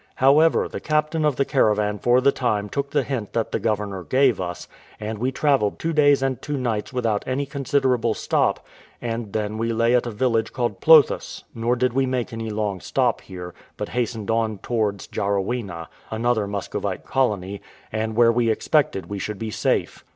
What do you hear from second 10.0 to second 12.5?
a village called Plothus: nor did we make any